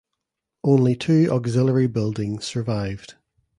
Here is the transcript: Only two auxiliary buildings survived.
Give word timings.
Only 0.63 0.95
two 0.95 1.27
auxiliary 1.29 1.85
buildings 1.85 2.45
survived. 2.47 3.17